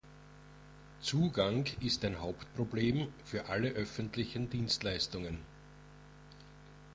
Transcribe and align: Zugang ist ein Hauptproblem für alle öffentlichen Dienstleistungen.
Zugang 1.01 1.67
ist 1.79 2.03
ein 2.03 2.17
Hauptproblem 2.19 3.13
für 3.23 3.49
alle 3.49 3.69
öffentlichen 3.69 4.49
Dienstleistungen. 4.49 5.37